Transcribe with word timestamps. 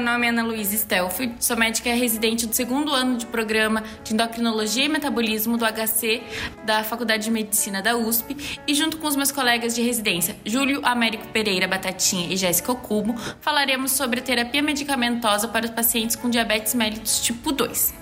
meu 0.00 0.12
nome 0.12 0.26
é 0.26 0.30
Ana 0.30 0.42
Luísa 0.42 0.74
Stelfield, 0.78 1.34
sou 1.44 1.58
médica 1.58 1.92
residente 1.92 2.46
do 2.46 2.54
segundo 2.54 2.90
ano 2.90 3.18
de 3.18 3.26
programa 3.26 3.84
de 4.02 4.14
endocrinologia 4.14 4.86
e 4.86 4.88
metabolismo 4.88 5.58
do 5.58 5.64
HC 5.66 6.22
da 6.64 6.82
Faculdade 6.82 7.24
de 7.24 7.30
Medicina 7.30 7.82
da 7.82 7.94
USP 7.94 8.62
e 8.66 8.74
junto 8.74 8.96
com 8.96 9.06
os 9.06 9.14
meus 9.14 9.30
colegas 9.30 9.74
de 9.74 9.82
residência, 9.82 10.34
Júlio 10.42 10.80
Américo 10.84 11.28
Pereira 11.28 11.68
Batatinha 11.68 12.32
e 12.32 12.36
Jéssica 12.38 12.74
Cubo, 12.74 13.14
falaremos 13.42 13.92
sobre 13.92 14.22
terapia 14.22 14.62
medicamentosa 14.62 15.46
para 15.46 15.66
os 15.66 15.70
pacientes 15.70 16.16
com 16.16 16.30
diabetes 16.30 16.74
mellitus 16.74 17.20
tipo 17.20 17.52
2. 17.52 17.92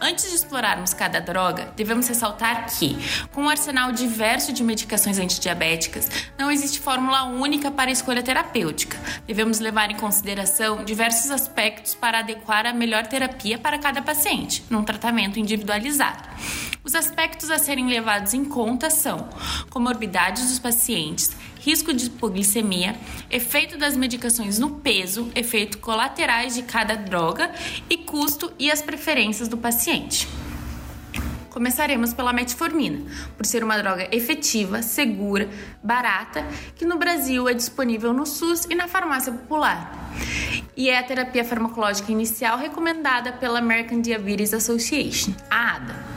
Antes 0.00 0.28
de 0.28 0.36
explorarmos 0.36 0.92
cada 0.92 1.20
droga, 1.20 1.72
devemos 1.76 2.06
ressaltar 2.08 2.66
que, 2.66 2.96
com 3.32 3.42
um 3.42 3.48
arsenal 3.48 3.92
diverso 3.92 4.52
de 4.52 4.62
medicações 4.62 5.18
antidiabéticas, 5.18 6.10
não 6.38 6.50
existe 6.50 6.80
fórmula 6.80 7.24
única 7.24 7.70
para 7.70 7.90
a 7.90 7.92
escolha 7.92 8.22
terapêutica. 8.22 8.98
Devemos 9.26 9.58
levar 9.58 9.90
em 9.90 9.96
consideração 9.96 10.84
diversos 10.84 11.30
aspectos 11.30 11.94
para 11.94 12.18
adequar 12.20 12.66
a 12.66 12.72
melhor 12.72 13.06
terapia 13.06 13.58
para 13.58 13.78
cada 13.78 14.02
paciente, 14.02 14.62
num 14.68 14.84
tratamento 14.84 15.38
individualizado. 15.38 16.28
Os 16.86 16.94
aspectos 16.94 17.50
a 17.50 17.58
serem 17.58 17.88
levados 17.88 18.32
em 18.32 18.44
conta 18.44 18.90
são 18.90 19.28
comorbidades 19.70 20.48
dos 20.50 20.60
pacientes, 20.60 21.32
risco 21.58 21.92
de 21.92 22.06
hipoglicemia, 22.06 22.94
efeito 23.28 23.76
das 23.76 23.96
medicações 23.96 24.60
no 24.60 24.70
peso, 24.70 25.28
efeitos 25.34 25.80
colaterais 25.80 26.54
de 26.54 26.62
cada 26.62 26.94
droga 26.94 27.50
e 27.90 27.96
custo 27.96 28.52
e 28.56 28.70
as 28.70 28.82
preferências 28.82 29.48
do 29.48 29.58
paciente. 29.58 30.28
Começaremos 31.50 32.14
pela 32.14 32.32
metformina, 32.32 33.04
por 33.36 33.44
ser 33.44 33.64
uma 33.64 33.76
droga 33.78 34.08
efetiva, 34.14 34.80
segura, 34.80 35.50
barata, 35.82 36.46
que 36.76 36.86
no 36.86 36.98
Brasil 36.98 37.48
é 37.48 37.54
disponível 37.54 38.12
no 38.12 38.24
SUS 38.24 38.64
e 38.70 38.76
na 38.76 38.86
farmácia 38.86 39.32
popular. 39.32 40.14
E 40.76 40.88
é 40.88 40.98
a 40.98 41.02
terapia 41.02 41.44
farmacológica 41.44 42.12
inicial 42.12 42.56
recomendada 42.56 43.32
pela 43.32 43.58
American 43.58 44.00
Diabetes 44.00 44.54
Association, 44.54 45.32
a 45.50 45.74
ADA 45.74 46.16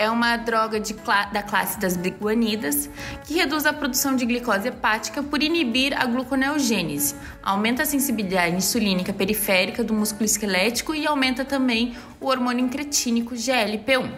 é 0.00 0.08
uma 0.08 0.34
droga 0.38 0.80
de, 0.80 0.94
da 1.30 1.42
classe 1.42 1.78
das 1.78 1.94
biguanidas 1.94 2.88
que 3.22 3.34
reduz 3.34 3.66
a 3.66 3.72
produção 3.72 4.16
de 4.16 4.24
glicose 4.24 4.68
hepática 4.68 5.22
por 5.22 5.42
inibir 5.42 5.92
a 5.94 6.06
gluconeogênese, 6.06 7.14
aumenta 7.42 7.82
a 7.82 7.86
sensibilidade 7.86 8.56
insulínica 8.56 9.12
periférica 9.12 9.84
do 9.84 9.92
músculo 9.92 10.24
esquelético 10.24 10.94
e 10.94 11.06
aumenta 11.06 11.44
também 11.44 11.94
o 12.18 12.28
hormônio 12.28 12.64
incretínico 12.64 13.34
GLP-1. 13.34 14.10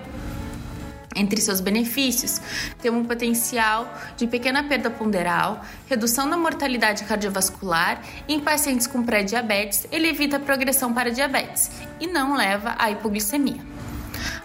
Entre 1.16 1.40
seus 1.40 1.60
benefícios, 1.60 2.40
tem 2.80 2.92
um 2.92 3.04
potencial 3.04 3.92
de 4.16 4.28
pequena 4.28 4.62
perda 4.62 4.88
ponderal, 4.88 5.64
redução 5.88 6.30
da 6.30 6.36
mortalidade 6.36 7.02
cardiovascular 7.02 8.00
em 8.28 8.38
pacientes 8.38 8.86
com 8.86 9.02
pré-diabetes, 9.02 9.84
ele 9.90 10.08
evita 10.08 10.36
a 10.36 10.40
progressão 10.40 10.94
para 10.94 11.10
diabetes 11.10 11.72
e 11.98 12.06
não 12.06 12.36
leva 12.36 12.76
à 12.78 12.88
hipoglicemia. 12.88 13.71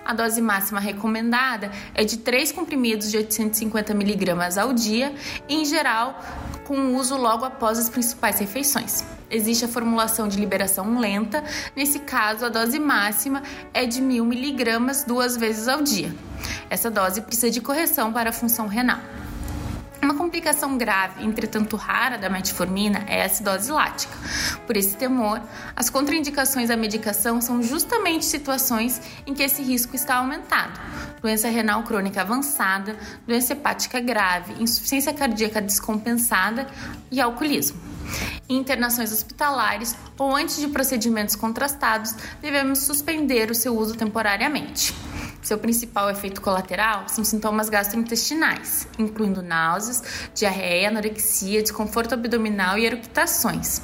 A 0.06 0.14
dose 0.14 0.42
máxima 0.42 0.80
recomendada 0.80 1.72
é 1.94 2.04
de 2.04 2.18
3 2.18 2.52
comprimidos 2.52 3.12
de 3.12 3.18
850 3.18 3.94
mg 3.94 4.60
ao 4.60 4.74
dia, 4.74 5.14
em 5.48 5.66
geral 5.66 6.22
com 6.66 6.96
uso 6.96 7.16
logo 7.16 7.46
após 7.46 7.80
as 7.80 7.90
principais 7.90 8.40
refeições. 8.40 9.04
Existe 9.30 9.66
a 9.66 9.68
formulação 9.68 10.28
de 10.28 10.40
liberação 10.40 11.00
lenta, 11.00 11.44
nesse 11.76 12.00
caso 12.00 12.46
a 12.46 12.50
dose 12.50 12.80
máxima 12.80 13.44
é 13.74 13.86
de 13.86 14.02
1000 14.02 14.24
mg 14.26 15.06
duas 15.06 15.36
vezes 15.36 15.68
ao 15.68 15.82
dia. 15.82 16.14
Essa 16.70 16.90
dose 16.90 17.22
precisa 17.22 17.52
de 17.52 17.62
correção 17.62 18.12
para 18.12 18.30
a 18.30 18.34
função 18.34 18.68
renal. 18.68 19.00
Uma 20.08 20.16
complicação 20.16 20.78
grave, 20.78 21.22
entretanto 21.26 21.76
rara, 21.76 22.18
da 22.18 22.30
metformina 22.30 23.04
é 23.10 23.24
a 23.24 23.26
acidose 23.26 23.70
lática. 23.70 24.16
Por 24.66 24.78
esse 24.78 24.96
temor, 24.96 25.42
as 25.76 25.90
contraindicações 25.90 26.70
à 26.70 26.78
medicação 26.78 27.42
são 27.42 27.62
justamente 27.62 28.24
situações 28.24 29.02
em 29.26 29.34
que 29.34 29.44
esse 29.44 29.62
risco 29.62 29.98
está 29.98 30.16
aumentado: 30.16 30.80
doença 31.22 31.50
renal 31.50 31.84
crônica 31.84 32.22
avançada, 32.22 32.96
doença 33.28 33.52
hepática 33.52 34.00
grave, 34.00 34.54
insuficiência 34.64 35.14
cardíaca 35.14 35.62
descompensada 35.62 36.68
e 37.12 37.20
alcoolismo. 37.20 37.78
Em 38.48 38.56
internações 38.56 39.12
hospitalares 39.12 39.94
ou 40.18 40.34
antes 40.34 40.56
de 40.56 40.70
procedimentos 40.70 41.36
contrastados, 41.36 42.16
devemos 42.42 42.80
suspender 42.80 43.52
o 43.52 43.56
seu 43.56 43.78
uso 43.78 43.94
temporariamente. 43.94 44.96
Seu 45.48 45.58
principal 45.58 46.10
efeito 46.10 46.42
colateral 46.42 47.08
são 47.08 47.24
sintomas 47.24 47.70
gastrointestinais, 47.70 48.86
incluindo 49.00 49.42
náuseas, 49.42 50.30
diarreia, 50.36 50.90
anorexia, 50.90 51.64
desconforto 51.64 52.14
abdominal 52.14 52.78
e 52.78 52.86
eructações. 52.86 53.82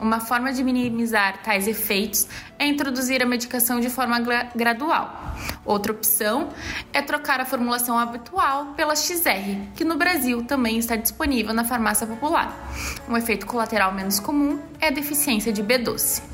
Uma 0.00 0.18
forma 0.18 0.50
de 0.50 0.64
minimizar 0.64 1.42
tais 1.42 1.68
efeitos 1.68 2.26
é 2.58 2.66
introduzir 2.66 3.22
a 3.22 3.26
medicação 3.26 3.80
de 3.80 3.90
forma 3.90 4.18
gradual. 4.54 5.36
Outra 5.62 5.92
opção 5.92 6.48
é 6.90 7.02
trocar 7.02 7.38
a 7.38 7.44
formulação 7.44 7.98
habitual 7.98 8.68
pela 8.74 8.96
XR, 8.96 9.60
que 9.76 9.84
no 9.84 9.96
Brasil 9.96 10.42
também 10.44 10.78
está 10.78 10.96
disponível 10.96 11.52
na 11.52 11.64
farmácia 11.64 12.06
popular. 12.06 12.72
Um 13.06 13.14
efeito 13.14 13.44
colateral 13.44 13.92
menos 13.92 14.18
comum 14.18 14.58
é 14.80 14.86
a 14.86 14.90
deficiência 14.90 15.52
de 15.52 15.62
B12. 15.62 16.33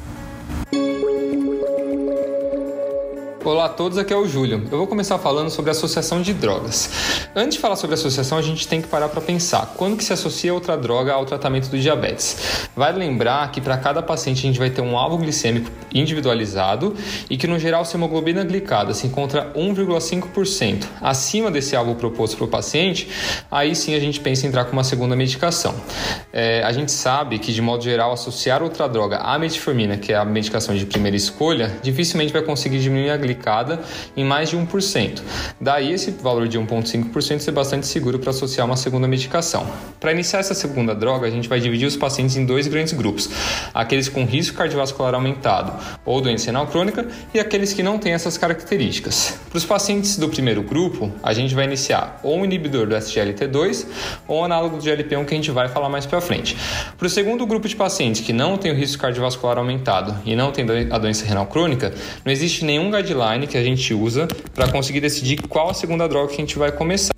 Olá 3.51 3.65
a 3.65 3.69
todos, 3.69 3.99
aqui 3.99 4.13
é 4.13 4.17
o 4.17 4.29
Júlio. 4.29 4.63
Eu 4.71 4.79
vou 4.79 4.87
começar 4.87 5.19
falando 5.19 5.51
sobre 5.51 5.73
associação 5.73 6.23
de 6.23 6.33
drogas. 6.33 7.29
Antes 7.35 7.57
de 7.57 7.61
falar 7.61 7.75
sobre 7.75 7.95
associação, 7.95 8.39
a 8.39 8.43
gente 8.43 8.69
tem 8.69 8.81
que 8.81 8.87
parar 8.87 9.09
para 9.09 9.21
pensar 9.21 9.75
quando 9.77 9.97
que 9.97 10.05
se 10.05 10.13
associa 10.13 10.55
outra 10.55 10.77
droga 10.77 11.13
ao 11.13 11.27
tratamento 11.27 11.69
do 11.69 11.77
diabetes. 11.77 12.69
Vale 12.77 13.01
lembrar 13.01 13.51
que 13.51 13.61
para 13.61 13.77
cada 13.77 14.01
paciente 14.03 14.39
a 14.39 14.43
gente 14.43 14.59
vai 14.61 14.71
ter 14.71 14.83
um 14.83 14.97
alvo 14.97 15.19
glicêmico 15.19 15.69
individualizado 15.93 16.95
e 17.29 17.37
que 17.37 17.49
no 17.49 17.59
geral 17.59 17.83
a 17.83 17.97
hemoglobina 17.97 18.45
glicada 18.45 18.95
se 18.95 19.09
encontra 19.09 19.53
1,5% 19.57 20.85
acima 21.01 21.51
desse 21.51 21.75
alvo 21.75 21.97
proposto 21.97 22.37
para 22.37 22.45
o 22.45 22.49
paciente, 22.49 23.09
aí 23.51 23.75
sim 23.75 23.97
a 23.97 23.99
gente 23.99 24.21
pensa 24.21 24.47
em 24.47 24.49
entrar 24.49 24.65
com 24.65 24.73
uma 24.75 24.85
segunda 24.85 25.17
medicação. 25.17 25.75
É, 26.33 26.63
a 26.63 26.71
gente 26.71 26.93
sabe 26.93 27.41
que 27.41 27.53
de 27.53 27.61
modo 27.61 27.83
geral 27.83 28.13
associar 28.13 28.63
outra 28.63 28.89
droga 28.89 29.17
à 29.17 29.37
metformina, 29.41 29.97
que 29.97 30.13
é 30.13 30.17
a 30.17 30.25
medicação 30.25 30.73
de 30.77 30.87
primeira 30.87 31.17
escolha, 31.17 31.77
dificilmente 31.83 32.33
vai 32.33 32.43
conseguir 32.43 32.79
diminuir 32.79 33.11
a 33.11 33.17
glicemia 33.17 33.40
aplicada 33.41 33.81
em 34.17 34.23
mais 34.23 34.51
de 34.51 34.57
1%. 34.57 35.23
Daí 35.61 35.93
esse 35.93 36.11
valor 36.11 36.47
de 36.47 36.59
1,5% 36.59 37.41
ser 37.41 37.51
bastante 37.53 37.87
seguro 37.87 38.19
para 38.19 38.31
associar 38.31 38.67
uma 38.67 38.77
segunda 38.77 39.09
medicação. 39.09 39.67
Para 39.99 40.13
iniciar 40.13 40.41
essa 40.41 40.55
segunda 40.55 40.95
droga, 40.95 41.27
a 41.27 41.31
gente 41.31 41.49
vai 41.49 41.59
dividir 41.59 41.87
os 41.87 41.97
pacientes 41.97 42.37
em 42.37 42.45
dois 42.45 42.67
grandes 42.69 42.93
grupos: 42.93 43.31
aqueles 43.73 44.09
com 44.09 44.25
risco 44.25 44.57
cardiovascular 44.57 45.15
aumentado 45.15 45.73
ou 46.05 46.21
doença 46.21 46.47
renal 46.47 46.67
crônica 46.67 47.09
e 47.33 47.41
aqueles 47.41 47.73
que 47.73 47.83
não 47.83 47.99
têm 47.99 48.13
essas 48.13 48.37
características. 48.37 49.39
Para 49.49 49.57
os 49.57 49.65
pacientes 49.65 50.17
do 50.17 50.29
primeiro 50.29 50.63
grupo, 50.63 51.11
a 51.23 51.33
gente 51.33 51.55
vai 51.55 51.65
iniciar 51.65 52.21
ou 52.23 52.39
um 52.39 52.45
inibidor 52.45 52.87
do 52.87 52.95
SGLT2 52.95 53.87
ou 54.29 54.41
um 54.41 54.45
análogo 54.45 54.77
do 54.77 54.83
GLP-1 54.83 55.25
que 55.25 55.35
a 55.35 55.37
gente 55.37 55.51
vai 55.51 55.69
falar 55.69 55.89
mais 55.89 56.07
para 56.07 56.21
frente. 56.21 56.57
Para 56.97 57.07
o 57.07 57.11
segundo 57.11 57.47
grupo 57.47 57.67
de 57.67 57.77
pacientes 57.77 58.21
que 58.21 58.33
não 58.33 58.57
têm 58.57 58.73
o 58.73 58.75
risco 58.75 59.01
cardiovascular 59.01 59.59
aumentado 59.59 60.17
e 60.25 60.37
não 60.37 60.53
têm 60.53 60.67
a 60.91 60.99
doença 60.99 61.25
renal 61.25 61.47
crônica, 61.47 61.93
não 62.25 62.33
existe 62.33 62.65
nenhum 62.65 62.91
guideline 62.91 63.20
guideline 63.21 63.47
que 63.47 63.59
a 63.59 63.63
gente 63.63 63.93
usa 63.93 64.27
para 64.55 64.71
conseguir 64.71 65.01
decidir 65.01 65.43
qual 65.49 65.71
a 65.71 65.75
segunda 65.75 66.09
droga 66.09 66.29
que 66.29 66.35
a 66.35 66.41
gente 66.41 66.59
vai 66.59 66.73
começar. 66.73 67.13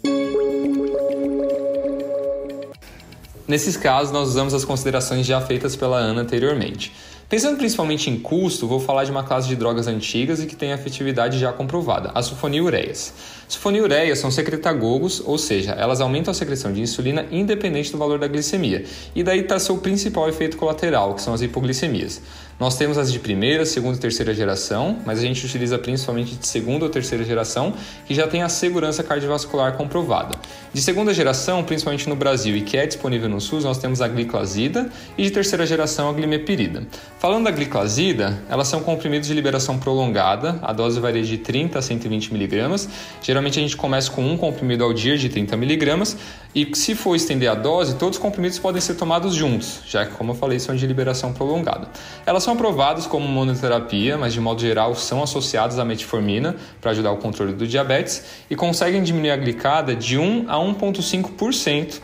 Nesses 3.47 3.77
casos, 3.77 4.13
nós 4.13 4.29
usamos 4.29 4.55
as 4.55 4.65
considerações 4.65 5.27
já 5.27 5.41
feitas 5.41 5.77
pela 5.77 5.99
Ana 5.99 6.23
anteriormente. 6.23 6.93
Pensando 7.29 7.57
principalmente 7.57 8.11
em 8.11 8.19
custo, 8.19 8.67
vou 8.67 8.79
falar 8.79 9.05
de 9.05 9.11
uma 9.11 9.23
classe 9.23 9.49
de 9.49 9.57
drogas 9.57 9.87
antigas 9.87 10.43
e 10.43 10.47
que 10.47 10.55
tem 10.55 10.71
efetividade 10.71 11.39
já 11.39 11.51
comprovada, 11.51 12.11
as 12.15 12.27
sulfonilureias. 12.27 13.15
Sulfonilureias 13.49 14.19
são 14.19 14.31
secretagogos, 14.31 15.23
ou 15.25 15.39
seja, 15.39 15.73
elas 15.73 16.03
aumentam 16.03 16.31
a 16.31 16.35
secreção 16.35 16.75
de 16.75 16.83
insulina 16.83 17.27
independente 17.31 17.91
do 17.91 17.97
valor 17.97 18.19
da 18.19 18.29
glicemia. 18.29 18.85
E 19.15 19.23
daí 19.23 19.41
está 19.41 19.59
seu 19.59 19.79
principal 19.79 20.29
efeito 20.29 20.59
colateral, 20.59 21.15
que 21.15 21.23
são 21.23 21.33
as 21.33 21.41
hipoglicemias. 21.41 22.21
Nós 22.63 22.77
temos 22.77 22.97
as 22.97 23.11
de 23.11 23.19
primeira, 23.19 23.67
segunda 23.67 23.97
e 23.97 24.01
terceira 24.01 24.33
geração, 24.33 24.97
mas 25.05 25.19
a 25.19 25.23
gente 25.23 25.45
utiliza 25.45 25.77
principalmente 25.81 26.37
de 26.37 26.47
segunda 26.47 26.85
ou 26.85 26.91
terceira 26.93 27.25
geração, 27.25 27.75
que 28.07 28.15
já 28.15 28.29
tem 28.29 28.45
a 28.45 28.49
segurança 28.49 29.03
cardiovascular 29.03 29.77
comprovada. 29.77 30.39
De 30.73 30.81
segunda 30.81 31.13
geração, 31.13 31.65
principalmente 31.65 32.09
no 32.09 32.15
Brasil 32.15 32.57
e 32.57 32.61
que 32.61 32.77
é 32.77 32.87
disponível 32.87 33.29
no 33.29 33.41
SUS, 33.41 33.65
nós 33.65 33.79
temos 33.79 34.01
a 34.01 34.07
gliclazida 34.07 34.89
e 35.19 35.25
de 35.25 35.33
terceira 35.33 35.67
geração 35.67 36.09
a 36.09 36.13
glimepirida. 36.13 36.87
Falando 37.19 37.47
da 37.47 37.51
gliclazida, 37.51 38.41
elas 38.49 38.69
são 38.69 38.81
comprimidos 38.81 39.27
de 39.27 39.35
liberação 39.35 39.77
prolongada, 39.77 40.61
a 40.63 40.73
dose 40.73 41.01
varia 41.01 41.25
de 41.25 41.39
30 41.39 41.81
a 41.81 41.83
120 41.83 42.33
mg, 42.33 42.89
geralmente 43.21 43.43
Geralmente 43.43 43.59
a 43.59 43.63
gente 43.63 43.77
começa 43.77 44.09
com 44.09 44.25
um 44.25 44.37
comprimido 44.37 44.85
ao 44.85 44.93
dia 44.93 45.19
de 45.19 45.29
30 45.29 45.57
miligramas 45.57 46.17
e 46.55 46.71
se 46.77 46.95
for 46.95 47.17
estender 47.17 47.51
a 47.51 47.55
dose, 47.55 47.97
todos 47.97 48.19
os 48.19 48.23
comprimidos 48.23 48.59
podem 48.59 48.81
ser 48.81 48.95
tomados 48.95 49.35
juntos, 49.35 49.81
já 49.87 50.07
que, 50.07 50.13
como 50.13 50.33
eu 50.33 50.37
falei, 50.37 50.61
são 50.61 50.77
de 50.77 50.87
liberação 50.87 51.33
prolongada. 51.33 51.89
Elas 52.27 52.43
são 52.43 52.52
aprovadas 52.53 53.07
como 53.07 53.27
monoterapia, 53.27 54.17
mas 54.17 54.33
de 54.33 54.41
modo 54.41 54.61
geral 54.61 54.95
são 54.95 55.23
associadas 55.23 55.79
à 55.79 55.85
metformina 55.85 56.57
para 56.81 56.91
ajudar 56.91 57.13
o 57.13 57.17
controle 57.17 57.53
do 57.53 57.67
diabetes 57.67 58.25
e 58.51 58.57
conseguem 58.57 59.03
diminuir 59.03 59.31
a 59.31 59.37
glicada 59.37 59.95
de 59.95 60.19
1 60.19 60.47
a 60.49 60.57
1,5% 60.57 62.01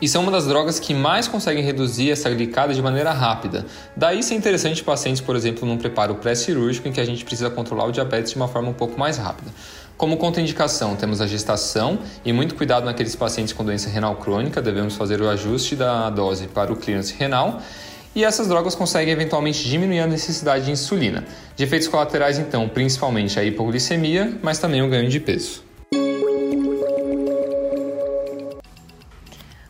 e 0.00 0.06
são 0.08 0.22
uma 0.22 0.32
das 0.32 0.46
drogas 0.46 0.78
que 0.78 0.92
mais 0.92 1.26
conseguem 1.26 1.64
reduzir 1.64 2.10
essa 2.10 2.28
glicada 2.28 2.74
de 2.74 2.82
maneira 2.82 3.12
rápida. 3.12 3.64
Daí 3.96 4.20
é 4.20 4.34
interessante 4.34 4.82
pacientes, 4.84 5.20
por 5.20 5.34
exemplo, 5.34 5.66
num 5.66 5.78
preparo 5.78 6.16
pré-cirúrgico 6.16 6.86
em 6.88 6.92
que 6.92 7.00
a 7.00 7.04
gente 7.04 7.24
precisa 7.24 7.48
controlar 7.48 7.86
o 7.86 7.92
diabetes 7.92 8.32
de 8.32 8.36
uma 8.36 8.48
forma 8.48 8.68
um 8.68 8.74
pouco 8.74 8.98
mais 8.98 9.16
rápida. 9.16 9.50
Como 9.96 10.18
contraindicação, 10.18 10.94
temos 10.94 11.22
a 11.22 11.26
gestação 11.26 11.98
e 12.22 12.30
muito 12.30 12.54
cuidado 12.54 12.84
naqueles 12.84 13.16
pacientes 13.16 13.54
com 13.54 13.64
doença 13.64 13.88
renal 13.88 14.16
crônica, 14.16 14.60
devemos 14.60 14.94
fazer 14.94 15.22
o 15.22 15.28
ajuste 15.28 15.74
da 15.74 16.10
dose 16.10 16.48
para 16.48 16.70
o 16.70 16.76
clearance 16.76 17.14
renal. 17.18 17.62
E 18.16 18.24
essas 18.24 18.48
drogas 18.48 18.74
conseguem 18.74 19.12
eventualmente 19.12 19.62
diminuir 19.68 20.00
a 20.00 20.06
necessidade 20.06 20.64
de 20.64 20.70
insulina. 20.70 21.22
De 21.54 21.64
efeitos 21.64 21.86
colaterais, 21.86 22.38
então, 22.38 22.66
principalmente 22.66 23.38
a 23.38 23.44
hipoglicemia, 23.44 24.38
mas 24.42 24.58
também 24.58 24.80
o 24.80 24.88
ganho 24.88 25.10
de 25.10 25.20
peso. 25.20 25.62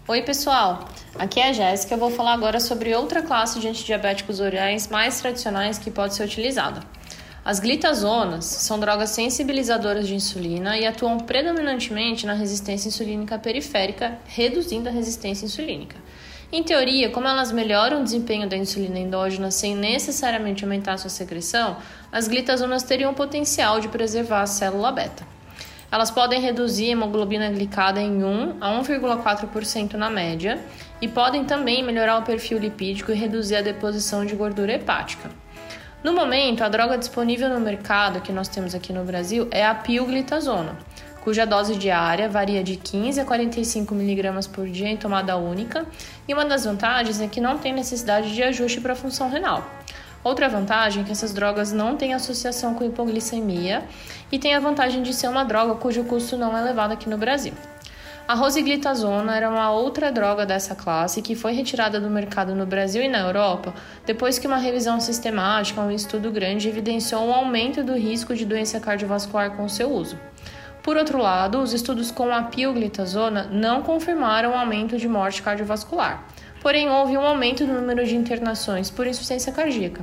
Oi, 0.06 0.22
pessoal! 0.22 0.88
Aqui 1.18 1.40
é 1.40 1.48
a 1.48 1.52
Jéssica. 1.52 1.94
Eu 1.94 1.98
vou 1.98 2.08
falar 2.08 2.34
agora 2.34 2.60
sobre 2.60 2.94
outra 2.94 3.20
classe 3.20 3.58
de 3.58 3.66
antidiabéticos 3.66 4.38
orais 4.38 4.86
mais 4.86 5.20
tradicionais 5.20 5.76
que 5.76 5.90
pode 5.90 6.14
ser 6.14 6.22
utilizada. 6.22 6.82
As 7.44 7.58
glitazonas 7.58 8.44
são 8.44 8.78
drogas 8.78 9.10
sensibilizadoras 9.10 10.06
de 10.06 10.14
insulina 10.14 10.78
e 10.78 10.86
atuam 10.86 11.18
predominantemente 11.18 12.24
na 12.24 12.34
resistência 12.34 12.86
insulínica 12.86 13.40
periférica, 13.40 14.16
reduzindo 14.24 14.88
a 14.88 14.92
resistência 14.92 15.46
insulínica. 15.46 15.96
Em 16.52 16.62
teoria, 16.62 17.10
como 17.10 17.26
elas 17.26 17.50
melhoram 17.50 18.00
o 18.00 18.04
desempenho 18.04 18.48
da 18.48 18.56
insulina 18.56 19.00
endógena 19.00 19.50
sem 19.50 19.74
necessariamente 19.74 20.62
aumentar 20.62 20.96
sua 20.96 21.10
secreção, 21.10 21.76
as 22.12 22.28
glitazonas 22.28 22.84
teriam 22.84 23.10
o 23.10 23.14
potencial 23.14 23.80
de 23.80 23.88
preservar 23.88 24.42
a 24.42 24.46
célula 24.46 24.92
beta. 24.92 25.26
Elas 25.90 26.10
podem 26.10 26.40
reduzir 26.40 26.86
a 26.86 26.92
hemoglobina 26.92 27.50
glicada 27.50 28.00
em 28.00 28.22
1 28.22 28.58
a 28.60 28.80
1,4% 28.80 29.94
na 29.94 30.08
média 30.08 30.60
e 31.00 31.08
podem 31.08 31.44
também 31.44 31.82
melhorar 31.82 32.18
o 32.18 32.22
perfil 32.22 32.58
lipídico 32.58 33.10
e 33.10 33.14
reduzir 33.16 33.56
a 33.56 33.62
deposição 33.62 34.24
de 34.24 34.36
gordura 34.36 34.74
hepática. 34.74 35.28
No 36.02 36.12
momento, 36.12 36.62
a 36.62 36.68
droga 36.68 36.96
disponível 36.96 37.48
no 37.48 37.58
mercado 37.58 38.20
que 38.20 38.30
nós 38.30 38.46
temos 38.46 38.74
aqui 38.74 38.92
no 38.92 39.04
Brasil 39.04 39.48
é 39.50 39.66
a 39.66 39.74
pioglitazona, 39.74 40.76
cuja 41.26 41.44
dose 41.44 41.74
diária 41.74 42.28
varia 42.28 42.62
de 42.62 42.76
15 42.76 43.18
a 43.18 43.24
45 43.24 43.92
mg 43.96 44.48
por 44.48 44.68
dia 44.68 44.86
em 44.86 44.96
tomada 44.96 45.36
única, 45.36 45.84
e 46.28 46.32
uma 46.32 46.44
das 46.44 46.64
vantagens 46.64 47.20
é 47.20 47.26
que 47.26 47.40
não 47.40 47.58
tem 47.58 47.72
necessidade 47.72 48.32
de 48.32 48.44
ajuste 48.44 48.80
para 48.80 48.92
a 48.92 48.96
função 48.96 49.28
renal. 49.28 49.68
Outra 50.22 50.48
vantagem 50.48 51.02
é 51.02 51.04
que 51.04 51.10
essas 51.10 51.34
drogas 51.34 51.72
não 51.72 51.96
têm 51.96 52.14
associação 52.14 52.74
com 52.74 52.84
hipoglicemia 52.84 53.82
e 54.30 54.38
tem 54.38 54.54
a 54.54 54.60
vantagem 54.60 55.02
de 55.02 55.12
ser 55.12 55.26
uma 55.26 55.42
droga 55.42 55.74
cujo 55.74 56.04
custo 56.04 56.36
não 56.36 56.56
é 56.56 56.60
elevado 56.60 56.94
aqui 56.94 57.10
no 57.10 57.18
Brasil. 57.18 57.54
A 58.28 58.34
rosiglitazona 58.34 59.36
era 59.36 59.50
uma 59.50 59.72
outra 59.72 60.12
droga 60.12 60.46
dessa 60.46 60.76
classe 60.76 61.22
que 61.22 61.34
foi 61.34 61.52
retirada 61.52 61.98
do 61.98 62.08
mercado 62.08 62.54
no 62.54 62.66
Brasil 62.66 63.02
e 63.02 63.08
na 63.08 63.18
Europa 63.18 63.74
depois 64.04 64.38
que 64.38 64.46
uma 64.46 64.58
revisão 64.58 65.00
sistemática, 65.00 65.80
um 65.80 65.90
estudo 65.90 66.30
grande, 66.30 66.68
evidenciou 66.68 67.26
um 67.26 67.34
aumento 67.34 67.82
do 67.82 67.94
risco 67.94 68.32
de 68.32 68.44
doença 68.44 68.78
cardiovascular 68.78 69.50
com 69.56 69.68
seu 69.68 69.90
uso. 69.90 70.16
Por 70.86 70.96
outro 70.96 71.18
lado, 71.18 71.58
os 71.60 71.74
estudos 71.74 72.10
com 72.10 72.32
a 72.32 72.44
pioglitazona 72.44 73.48
não 73.52 73.82
confirmaram 73.82 74.58
aumento 74.58 74.96
de 74.96 75.06
morte 75.06 75.42
cardiovascular 75.42 76.24
porém 76.66 76.90
houve 76.90 77.16
um 77.16 77.20
aumento 77.20 77.64
no 77.64 77.80
número 77.80 78.04
de 78.04 78.16
internações 78.16 78.90
por 78.90 79.06
insuficiência 79.06 79.52
cardíaca. 79.52 80.02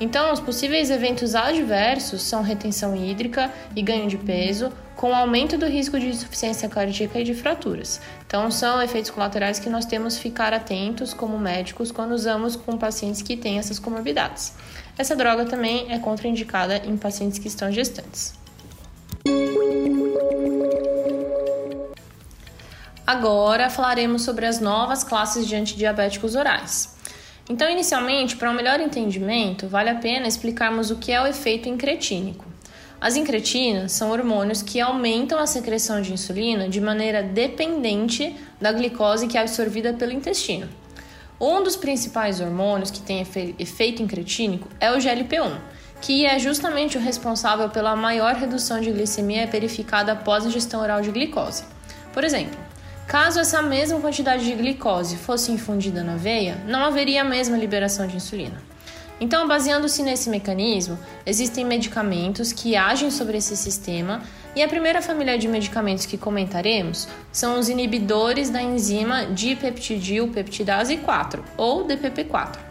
Então, 0.00 0.32
os 0.32 0.40
possíveis 0.40 0.90
eventos 0.90 1.34
adversos 1.34 2.22
são 2.22 2.40
retenção 2.40 2.96
hídrica 2.96 3.52
e 3.76 3.82
ganho 3.82 4.08
de 4.08 4.16
peso, 4.16 4.72
com 4.96 5.14
aumento 5.14 5.58
do 5.58 5.66
risco 5.66 6.00
de 6.00 6.08
insuficiência 6.08 6.66
cardíaca 6.66 7.20
e 7.20 7.24
de 7.24 7.34
fraturas. 7.34 8.00
Então, 8.26 8.50
são 8.50 8.80
efeitos 8.80 9.10
colaterais 9.10 9.58
que 9.58 9.68
nós 9.68 9.84
temos 9.84 10.16
que 10.16 10.22
ficar 10.22 10.54
atentos 10.54 11.12
como 11.12 11.38
médicos 11.38 11.92
quando 11.92 12.12
usamos 12.12 12.56
com 12.56 12.78
pacientes 12.78 13.20
que 13.20 13.36
têm 13.36 13.58
essas 13.58 13.78
comorbidades. 13.78 14.54
Essa 14.96 15.14
droga 15.14 15.44
também 15.44 15.92
é 15.92 15.98
contraindicada 15.98 16.78
em 16.86 16.96
pacientes 16.96 17.38
que 17.38 17.48
estão 17.48 17.70
gestantes. 17.70 18.32
Agora 23.06 23.70
falaremos 23.70 24.22
sobre 24.22 24.44
as 24.44 24.60
novas 24.60 25.02
classes 25.02 25.46
de 25.46 25.56
antidiabéticos 25.56 26.34
orais. 26.34 26.94
Então, 27.48 27.70
inicialmente, 27.70 28.36
para 28.36 28.50
um 28.50 28.54
melhor 28.54 28.78
entendimento, 28.80 29.66
vale 29.66 29.88
a 29.88 29.94
pena 29.94 30.28
explicarmos 30.28 30.90
o 30.90 30.96
que 30.96 31.10
é 31.10 31.20
o 31.20 31.26
efeito 31.26 31.68
incretínico. 31.68 32.44
As 33.00 33.16
incretinas 33.16 33.92
são 33.92 34.10
hormônios 34.10 34.60
que 34.60 34.80
aumentam 34.80 35.38
a 35.38 35.46
secreção 35.46 36.02
de 36.02 36.12
insulina 36.12 36.68
de 36.68 36.80
maneira 36.80 37.22
dependente 37.22 38.36
da 38.60 38.72
glicose 38.72 39.26
que 39.26 39.38
é 39.38 39.40
absorvida 39.40 39.94
pelo 39.94 40.12
intestino. 40.12 40.68
Um 41.40 41.62
dos 41.62 41.76
principais 41.76 42.40
hormônios 42.40 42.90
que 42.90 43.00
tem 43.00 43.24
efeito 43.58 44.02
incretínico 44.02 44.68
é 44.78 44.90
o 44.92 44.98
GLP-1, 44.98 45.58
que 46.00 46.24
é 46.26 46.38
justamente 46.38 46.96
o 46.96 47.00
responsável 47.00 47.68
pela 47.68 47.96
maior 47.96 48.34
redução 48.34 48.80
de 48.80 48.90
glicemia 48.90 49.46
verificada 49.46 50.12
após 50.12 50.44
a 50.44 50.48
ingestão 50.48 50.80
oral 50.80 51.00
de 51.00 51.10
glicose. 51.10 51.64
Por 52.12 52.24
exemplo, 52.24 52.58
Caso 53.08 53.40
essa 53.40 53.62
mesma 53.62 53.98
quantidade 54.02 54.44
de 54.44 54.52
glicose 54.52 55.16
fosse 55.16 55.50
infundida 55.50 56.04
na 56.04 56.16
veia, 56.16 56.58
não 56.66 56.84
haveria 56.84 57.22
a 57.22 57.24
mesma 57.24 57.56
liberação 57.56 58.06
de 58.06 58.16
insulina. 58.16 58.62
Então, 59.18 59.48
baseando-se 59.48 60.02
nesse 60.02 60.28
mecanismo, 60.28 60.98
existem 61.24 61.64
medicamentos 61.64 62.52
que 62.52 62.76
agem 62.76 63.10
sobre 63.10 63.38
esse 63.38 63.56
sistema, 63.56 64.20
e 64.54 64.62
a 64.62 64.68
primeira 64.68 65.00
família 65.00 65.38
de 65.38 65.48
medicamentos 65.48 66.04
que 66.04 66.18
comentaremos 66.18 67.08
são 67.32 67.58
os 67.58 67.70
inibidores 67.70 68.50
da 68.50 68.60
enzima 68.60 69.24
dipeptidilpeptidase 69.24 70.98
4, 70.98 71.42
ou 71.56 71.86
DPP4. 71.86 72.67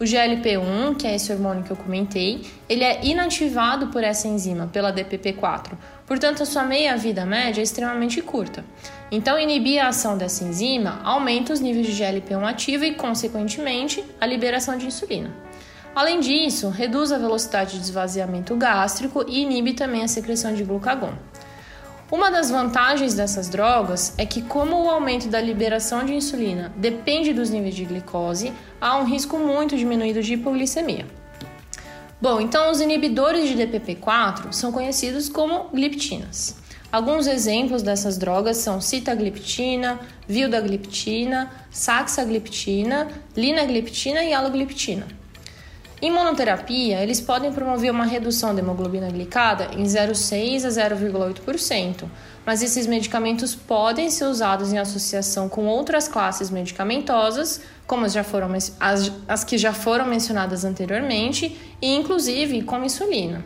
O 0.00 0.04
GLP-1, 0.04 0.96
que 0.96 1.06
é 1.06 1.14
esse 1.14 1.32
hormônio 1.32 1.62
que 1.62 1.70
eu 1.70 1.76
comentei, 1.76 2.44
ele 2.68 2.82
é 2.82 3.04
inativado 3.04 3.86
por 3.88 4.02
essa 4.02 4.26
enzima, 4.26 4.66
pela 4.66 4.92
DPP4, 4.92 5.70
portanto 6.04 6.42
a 6.42 6.46
sua 6.46 6.64
meia-vida 6.64 7.24
média 7.24 7.60
é 7.60 7.62
extremamente 7.62 8.20
curta. 8.20 8.64
Então, 9.12 9.38
inibir 9.38 9.80
a 9.80 9.88
ação 9.88 10.18
dessa 10.18 10.42
enzima 10.42 11.00
aumenta 11.04 11.52
os 11.52 11.60
níveis 11.60 11.86
de 11.86 11.92
GLP-1 11.92 12.42
ativo 12.42 12.84
e, 12.84 12.94
consequentemente, 12.94 14.04
a 14.20 14.26
liberação 14.26 14.76
de 14.76 14.86
insulina. 14.86 15.30
Além 15.94 16.18
disso, 16.18 16.70
reduz 16.70 17.12
a 17.12 17.18
velocidade 17.18 17.78
de 17.78 17.84
esvaziamento 17.84 18.56
gástrico 18.56 19.24
e 19.28 19.42
inibe 19.42 19.74
também 19.74 20.02
a 20.02 20.08
secreção 20.08 20.52
de 20.52 20.64
glucagon. 20.64 21.12
Uma 22.10 22.30
das 22.30 22.50
vantagens 22.50 23.14
dessas 23.14 23.48
drogas 23.48 24.14
é 24.18 24.26
que, 24.26 24.42
como 24.42 24.84
o 24.84 24.90
aumento 24.90 25.28
da 25.28 25.40
liberação 25.40 26.04
de 26.04 26.14
insulina 26.14 26.70
depende 26.76 27.32
dos 27.32 27.48
níveis 27.48 27.74
de 27.74 27.84
glicose, 27.84 28.52
há 28.78 28.98
um 28.98 29.04
risco 29.04 29.38
muito 29.38 29.76
diminuído 29.76 30.22
de 30.22 30.34
hipoglicemia. 30.34 31.06
Bom, 32.20 32.40
então 32.40 32.70
os 32.70 32.80
inibidores 32.80 33.48
de 33.48 33.56
DPP-4 33.56 34.52
são 34.52 34.70
conhecidos 34.70 35.28
como 35.28 35.70
gliptinas. 35.70 36.56
Alguns 36.92 37.26
exemplos 37.26 37.82
dessas 37.82 38.16
drogas 38.16 38.58
são 38.58 38.80
citagliptina, 38.80 39.98
vildagliptina, 40.28 41.50
saxagliptina, 41.70 43.08
linagliptina 43.34 44.22
e 44.22 44.32
alogliptina. 44.32 45.23
Em 46.02 46.10
monoterapia, 46.10 47.00
eles 47.00 47.20
podem 47.20 47.52
promover 47.52 47.90
uma 47.90 48.04
redução 48.04 48.54
da 48.54 48.60
hemoglobina 48.60 49.08
glicada 49.08 49.70
em 49.72 49.84
0,6 49.84 50.64
a 50.64 50.68
0,8%, 50.68 52.04
mas 52.44 52.62
esses 52.62 52.86
medicamentos 52.86 53.54
podem 53.54 54.10
ser 54.10 54.24
usados 54.24 54.72
em 54.72 54.78
associação 54.78 55.48
com 55.48 55.66
outras 55.66 56.08
classes 56.08 56.50
medicamentosas, 56.50 57.60
como 57.86 58.04
as, 58.04 58.12
já 58.12 58.24
foram, 58.24 58.52
as, 58.52 59.12
as 59.28 59.44
que 59.44 59.56
já 59.56 59.72
foram 59.72 60.04
mencionadas 60.04 60.64
anteriormente, 60.64 61.58
e 61.80 61.94
inclusive 61.94 62.62
com 62.62 62.84
insulina. 62.84 63.44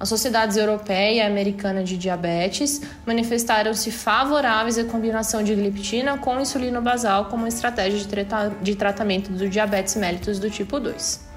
As 0.00 0.08
sociedades 0.08 0.56
europeia 0.56 1.14
e 1.14 1.20
americana 1.20 1.82
de 1.82 1.98
diabetes 1.98 2.80
manifestaram-se 3.04 3.90
favoráveis 3.90 4.78
à 4.78 4.84
combinação 4.84 5.42
de 5.42 5.52
gliptina 5.56 6.16
com 6.16 6.38
insulina 6.38 6.80
basal 6.80 7.24
como 7.24 7.48
estratégia 7.48 7.98
de, 7.98 8.06
de 8.62 8.76
tratamento 8.76 9.32
do 9.32 9.48
diabetes 9.48 9.96
mellitus 9.96 10.38
do 10.38 10.48
tipo 10.48 10.78
2. 10.78 11.27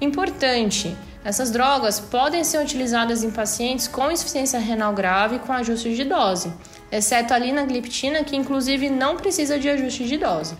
Importante, 0.00 0.96
essas 1.24 1.50
drogas 1.50 1.98
podem 1.98 2.44
ser 2.44 2.58
utilizadas 2.58 3.24
em 3.24 3.30
pacientes 3.30 3.88
com 3.88 4.10
insuficiência 4.10 4.58
renal 4.58 4.92
grave 4.92 5.40
com 5.40 5.52
ajuste 5.52 5.94
de 5.94 6.04
dose, 6.04 6.52
exceto 6.90 7.34
a 7.34 7.38
linagliptina, 7.38 8.22
que 8.22 8.36
inclusive 8.36 8.88
não 8.88 9.16
precisa 9.16 9.58
de 9.58 9.68
ajuste 9.68 10.04
de 10.04 10.16
dose. 10.16 10.56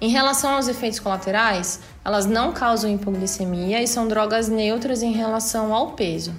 Em 0.00 0.08
relação 0.08 0.56
aos 0.56 0.68
efeitos 0.68 0.98
colaterais, 0.98 1.80
elas 2.04 2.26
não 2.26 2.52
causam 2.52 2.92
hipoglicemia 2.92 3.80
e 3.80 3.86
são 3.86 4.08
drogas 4.08 4.48
neutras 4.48 5.02
em 5.02 5.12
relação 5.12 5.72
ao 5.72 5.92
peso. 5.92 6.34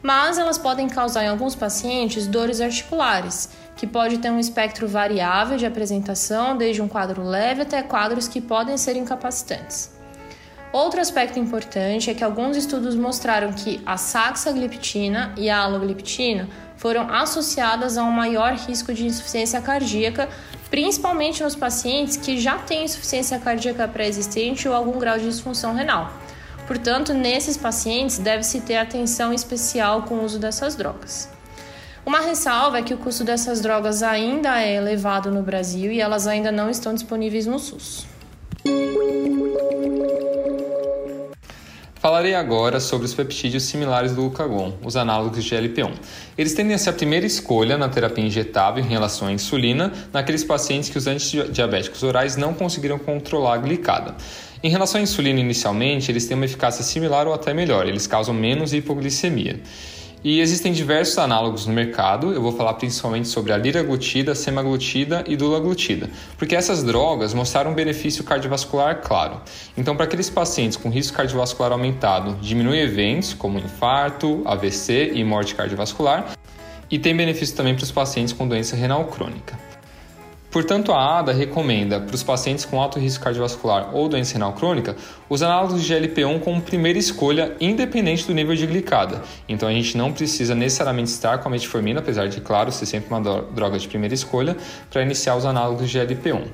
Mas 0.00 0.38
elas 0.38 0.56
podem 0.56 0.88
causar 0.88 1.24
em 1.24 1.28
alguns 1.28 1.54
pacientes 1.54 2.26
dores 2.26 2.60
articulares, 2.60 3.50
que 3.76 3.86
pode 3.86 4.18
ter 4.18 4.30
um 4.30 4.38
espectro 4.38 4.86
variável 4.86 5.56
de 5.56 5.66
apresentação, 5.66 6.56
desde 6.56 6.80
um 6.80 6.88
quadro 6.88 7.24
leve 7.24 7.62
até 7.62 7.82
quadros 7.82 8.28
que 8.28 8.40
podem 8.40 8.78
ser 8.78 8.96
incapacitantes. 8.96 9.93
Outro 10.74 11.00
aspecto 11.00 11.38
importante 11.38 12.10
é 12.10 12.14
que 12.14 12.24
alguns 12.24 12.56
estudos 12.56 12.96
mostraram 12.96 13.52
que 13.52 13.80
a 13.86 13.96
saxagliptina 13.96 15.32
e 15.36 15.48
a 15.48 15.60
alogliptina 15.60 16.48
foram 16.76 17.08
associadas 17.14 17.96
a 17.96 18.02
um 18.02 18.10
maior 18.10 18.54
risco 18.54 18.92
de 18.92 19.06
insuficiência 19.06 19.60
cardíaca 19.60 20.28
principalmente 20.68 21.44
nos 21.44 21.54
pacientes 21.54 22.16
que 22.16 22.40
já 22.40 22.58
têm 22.58 22.86
insuficiência 22.86 23.38
cardíaca 23.38 23.86
pré-existente 23.86 24.68
ou 24.68 24.74
algum 24.74 24.98
grau 24.98 25.16
de 25.16 25.26
disfunção 25.26 25.76
renal. 25.76 26.12
Portanto, 26.66 27.14
nesses 27.14 27.56
pacientes 27.56 28.18
deve-se 28.18 28.60
ter 28.60 28.78
atenção 28.78 29.32
especial 29.32 30.02
com 30.02 30.16
o 30.16 30.24
uso 30.24 30.40
dessas 30.40 30.74
drogas. 30.74 31.30
Uma 32.04 32.18
ressalva 32.18 32.78
é 32.78 32.82
que 32.82 32.92
o 32.92 32.98
custo 32.98 33.22
dessas 33.22 33.60
drogas 33.60 34.02
ainda 34.02 34.60
é 34.60 34.74
elevado 34.74 35.30
no 35.30 35.40
Brasil 35.40 35.92
e 35.92 36.00
elas 36.00 36.26
ainda 36.26 36.50
não 36.50 36.68
estão 36.68 36.92
disponíveis 36.92 37.46
no 37.46 37.60
SUS. 37.60 38.12
Falarei 42.04 42.34
agora 42.34 42.80
sobre 42.80 43.06
os 43.06 43.14
peptídeos 43.14 43.62
similares 43.62 44.12
do 44.12 44.20
glucagon, 44.20 44.74
os 44.84 44.94
análogos 44.94 45.42
de 45.42 45.50
GLP-1. 45.50 45.90
Eles 46.36 46.52
tendem 46.52 46.74
a 46.74 46.78
ser 46.78 46.90
a 46.90 46.92
primeira 46.92 47.24
escolha 47.24 47.78
na 47.78 47.88
terapia 47.88 48.22
injetável 48.22 48.84
em 48.84 48.86
relação 48.86 49.26
à 49.26 49.32
insulina 49.32 49.90
naqueles 50.12 50.44
pacientes 50.44 50.90
que 50.90 50.98
os 50.98 51.06
antidiabéticos 51.06 52.02
orais 52.02 52.36
não 52.36 52.52
conseguiram 52.52 52.98
controlar 52.98 53.54
a 53.54 53.56
glicada. 53.56 54.16
Em 54.62 54.68
relação 54.68 55.00
à 55.00 55.02
insulina 55.02 55.40
inicialmente, 55.40 56.12
eles 56.12 56.26
têm 56.26 56.36
uma 56.36 56.44
eficácia 56.44 56.84
similar 56.84 57.26
ou 57.26 57.32
até 57.32 57.54
melhor, 57.54 57.88
eles 57.88 58.06
causam 58.06 58.34
menos 58.34 58.74
hipoglicemia. 58.74 59.60
E 60.24 60.40
existem 60.40 60.72
diversos 60.72 61.18
análogos 61.18 61.66
no 61.66 61.74
mercado, 61.74 62.32
eu 62.32 62.40
vou 62.40 62.50
falar 62.50 62.72
principalmente 62.74 63.28
sobre 63.28 63.52
a 63.52 63.58
liraglutida, 63.58 64.34
semaglutida 64.34 65.22
e 65.26 65.36
dulaglutida, 65.36 66.08
porque 66.38 66.56
essas 66.56 66.82
drogas 66.82 67.34
mostraram 67.34 67.72
um 67.72 67.74
benefício 67.74 68.24
cardiovascular 68.24 69.02
claro. 69.02 69.42
Então, 69.76 69.94
para 69.94 70.06
aqueles 70.06 70.30
pacientes 70.30 70.78
com 70.78 70.88
risco 70.88 71.14
cardiovascular 71.14 71.72
aumentado, 71.72 72.38
diminui 72.40 72.80
eventos 72.80 73.34
como 73.34 73.58
infarto, 73.58 74.40
AVC 74.46 75.12
e 75.12 75.22
morte 75.22 75.54
cardiovascular, 75.54 76.32
e 76.90 76.98
tem 76.98 77.14
benefício 77.14 77.54
também 77.54 77.74
para 77.74 77.84
os 77.84 77.92
pacientes 77.92 78.32
com 78.32 78.48
doença 78.48 78.74
renal 78.74 79.04
crônica. 79.04 79.63
Portanto, 80.54 80.92
a 80.92 81.18
ADA 81.18 81.32
recomenda 81.32 82.00
para 82.00 82.14
os 82.14 82.22
pacientes 82.22 82.64
com 82.64 82.80
alto 82.80 83.00
risco 83.00 83.24
cardiovascular 83.24 83.90
ou 83.92 84.08
doença 84.08 84.34
renal 84.34 84.52
crônica 84.52 84.94
os 85.28 85.42
análogos 85.42 85.82
de 85.82 85.92
GLP-1 85.92 86.38
como 86.38 86.62
primeira 86.62 86.96
escolha, 86.96 87.56
independente 87.60 88.24
do 88.24 88.32
nível 88.32 88.54
de 88.54 88.64
glicada. 88.64 89.20
Então, 89.48 89.68
a 89.68 89.72
gente 89.72 89.98
não 89.98 90.12
precisa 90.12 90.54
necessariamente 90.54 91.10
estar 91.10 91.38
com 91.38 91.48
a 91.48 91.50
metformina, 91.50 91.98
apesar 91.98 92.28
de, 92.28 92.40
claro, 92.40 92.70
ser 92.70 92.86
sempre 92.86 93.12
uma 93.12 93.20
droga 93.20 93.76
de 93.80 93.88
primeira 93.88 94.14
escolha, 94.14 94.56
para 94.92 95.02
iniciar 95.02 95.34
os 95.34 95.44
análogos 95.44 95.90
de 95.90 95.98
GLP-1. 95.98 96.44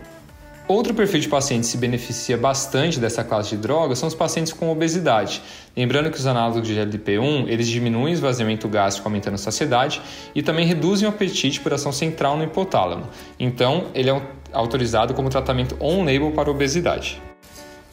Outro 0.71 0.95
perfil 0.95 1.19
de 1.19 1.29
paciente 1.29 1.62
que 1.62 1.67
se 1.67 1.77
beneficia 1.77 2.37
bastante 2.39 3.00
dessa 3.00 3.25
classe 3.25 3.50
de 3.50 3.57
drogas 3.57 3.99
são 3.99 4.07
os 4.07 4.15
pacientes 4.15 4.53
com 4.53 4.71
obesidade. 4.71 5.43
Lembrando 5.77 6.12
que 6.12 6.17
os 6.17 6.29
análogos 6.29 6.62
de 6.62 6.77
GLP-1 6.77 7.49
eles 7.49 7.67
diminuem 7.67 8.05
o 8.05 8.09
esvaziamento 8.11 8.69
gástrico 8.69 9.09
aumentando 9.09 9.35
a 9.35 9.39
saciedade 9.39 10.00
e 10.33 10.45
também 10.45 10.65
reduzem 10.65 11.09
o 11.09 11.11
apetite 11.11 11.59
por 11.61 11.75
ação 11.75 11.91
central 11.91 12.37
no 12.37 12.45
hipotálamo. 12.45 13.09
Então, 13.37 13.87
ele 13.93 14.11
é 14.11 14.23
autorizado 14.53 15.12
como 15.12 15.29
tratamento 15.29 15.77
on-label 15.81 16.31
para 16.31 16.49
obesidade. 16.49 17.21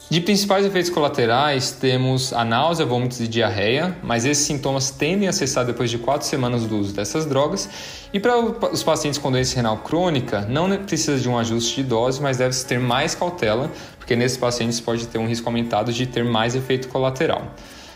De 0.09 0.21
principais 0.21 0.65
efeitos 0.65 0.89
colaterais, 0.89 1.71
temos 1.71 2.31
a 2.31 2.45
náusea, 2.45 2.85
vômitos 2.85 3.19
e 3.19 3.27
diarreia, 3.27 3.93
mas 4.01 4.23
esses 4.23 4.45
sintomas 4.45 4.89
tendem 4.89 5.27
a 5.27 5.33
cessar 5.33 5.65
depois 5.65 5.91
de 5.91 5.97
4 5.97 6.25
semanas 6.25 6.63
do 6.63 6.77
uso 6.77 6.93
dessas 6.93 7.25
drogas. 7.25 7.69
E 8.13 8.17
para 8.17 8.39
os 8.71 8.81
pacientes 8.83 9.19
com 9.19 9.29
doença 9.29 9.57
renal 9.57 9.79
crônica, 9.79 10.47
não 10.47 10.69
precisa 10.77 11.19
de 11.19 11.27
um 11.27 11.37
ajuste 11.37 11.75
de 11.75 11.83
dose, 11.83 12.21
mas 12.21 12.37
deve-se 12.37 12.65
ter 12.65 12.79
mais 12.79 13.15
cautela, 13.15 13.69
porque 13.99 14.15
nesses 14.15 14.37
pacientes 14.37 14.79
pode 14.79 15.05
ter 15.07 15.17
um 15.17 15.27
risco 15.27 15.49
aumentado 15.49 15.91
de 15.91 16.05
ter 16.05 16.23
mais 16.23 16.55
efeito 16.55 16.87
colateral. 16.87 17.53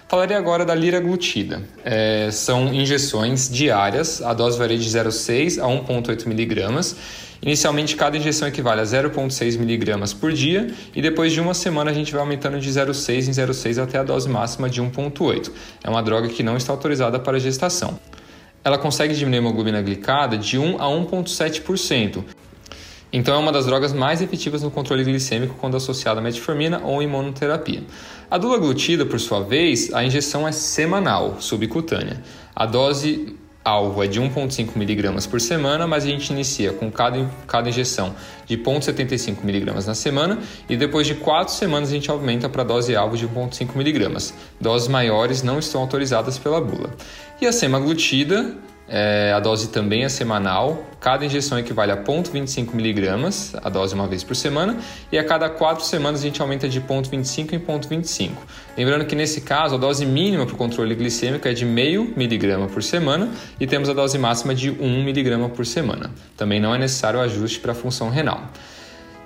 Falarei 0.10 0.36
agora 0.36 0.66
da 0.66 0.76
liraglutida. 0.76 1.62
É, 1.86 2.28
são 2.30 2.74
injeções 2.74 3.50
diárias, 3.50 4.22
a 4.22 4.34
dose 4.34 4.60
varia 4.60 4.78
de 4.78 4.90
0,6 4.90 5.64
a 5.64 5.66
1,8 5.66 6.28
miligramas 6.28 6.98
Inicialmente, 7.42 7.96
cada 7.96 8.16
injeção 8.16 8.48
equivale 8.48 8.82
a 8.82 8.84
0,6 8.84 9.56
mg 9.56 10.16
por 10.16 10.32
dia 10.32 10.68
e 10.96 11.02
depois 11.02 11.34
de 11.34 11.42
uma 11.42 11.56
semana 11.56 11.90
a 11.90 11.94
gente 11.94 12.12
vai 12.12 12.22
aumentando 12.22 12.60
de 12.60 12.70
0,6 12.70 13.28
em 13.28 13.32
0,6 13.32 13.82
até 13.82 13.98
a 13.98 14.04
dose 14.04 14.30
máxima 14.30 14.70
de 14.70 14.82
1,8. 14.82 15.52
É 15.84 15.90
uma 15.90 16.04
droga 16.04 16.30
que 16.30 16.44
não 16.44 16.56
está 16.56 16.72
autorizada 16.72 17.20
para 17.20 17.40
gestação. 17.40 18.00
Ela 18.64 18.78
consegue 18.78 19.16
diminuir 19.16 19.38
a 19.38 19.42
hemoglobina 19.42 19.82
glicada 19.82 20.38
de 20.38 20.60
1 20.60 20.80
a 20.80 20.86
1,7%. 20.86 22.24
Então 23.12 23.36
é 23.36 23.38
uma 23.38 23.52
das 23.52 23.66
drogas 23.66 23.92
mais 23.92 24.22
efetivas 24.22 24.62
no 24.62 24.70
controle 24.70 25.04
glicêmico 25.04 25.56
quando 25.60 25.76
associada 25.76 26.20
à 26.20 26.24
metformina 26.24 26.80
ou 26.84 27.02
imunoterapia. 27.02 27.84
A 28.30 28.38
dulaglutida, 28.38 29.06
por 29.06 29.20
sua 29.20 29.42
vez, 29.42 29.92
a 29.94 30.04
injeção 30.04 30.48
é 30.48 30.52
semanal, 30.52 31.38
subcutânea. 31.42 32.22
A 32.56 32.66
dose 32.66 33.36
alvo 33.64 34.04
é 34.04 34.08
de 34.08 34.20
1,5 34.20 34.76
mg 34.76 35.28
por 35.28 35.40
semana, 35.40 35.86
mas 35.86 36.04
a 36.04 36.08
gente 36.08 36.32
inicia 36.32 36.74
com 36.74 36.92
cada, 36.92 37.30
cada 37.48 37.70
injeção 37.70 38.16
de 38.46 38.58
0,75 38.58 39.44
mg 39.44 39.86
na 39.86 39.96
semana 39.96 40.40
e 40.68 40.76
depois 40.76 41.06
de 41.06 41.16
4 41.16 41.54
semanas 41.54 41.90
a 41.90 41.92
gente 41.94 42.10
aumenta 42.10 42.50
para 42.50 42.64
a 42.64 42.66
dose 42.66 42.96
alvo 42.96 43.16
de 43.16 43.28
1,5 43.28 43.76
mg. 43.76 44.34
Doses 44.60 44.88
maiores 44.88 45.44
não 45.44 45.60
estão 45.60 45.82
autorizadas 45.82 46.38
pela 46.38 46.60
bula. 46.60 46.92
E 47.40 47.46
a 47.46 47.52
semaglutida 47.52 48.56
é, 48.94 49.32
a 49.34 49.40
dose 49.40 49.70
também 49.70 50.04
é 50.04 50.10
semanal. 50.10 50.86
Cada 51.00 51.26
injeção 51.26 51.58
equivale 51.58 51.94
a 51.94 51.98
0,25 51.98 52.74
miligramas, 52.74 53.56
a 53.64 53.70
dose 53.70 53.96
uma 53.96 54.06
vez 54.06 54.22
por 54.22 54.36
semana, 54.36 54.78
e 55.10 55.18
a 55.18 55.24
cada 55.24 55.50
4 55.50 55.86
semanas 55.86 56.20
a 56.20 56.24
gente 56.24 56.42
aumenta 56.42 56.68
de 56.68 56.82
0,25 56.82 57.54
em 57.54 57.60
0,25. 57.60 58.32
Lembrando 58.78 59.06
que 59.06 59.16
nesse 59.16 59.42
caso 59.42 59.76
a 59.76 59.78
dose 59.78 60.06
mínima 60.06 60.46
para 60.46 60.56
o 60.56 60.58
controle 60.58 60.94
glicêmico 60.94 61.48
é 61.48 61.54
de 61.54 61.66
0,5 61.66 62.18
miligrama 62.18 62.68
por 62.68 62.84
semana 62.84 63.30
e 63.58 63.66
temos 63.66 63.88
a 63.88 63.94
dose 63.94 64.18
máxima 64.18 64.54
de 64.54 64.70
1 64.70 65.04
miligrama 65.06 65.48
por 65.48 65.66
semana. 65.66 66.12
Também 66.36 66.60
não 66.60 66.76
é 66.76 66.78
necessário 66.78 67.22
ajuste 67.22 67.62
para 67.62 67.72
a 67.72 67.76
função 67.76 68.10
renal. 68.10 68.52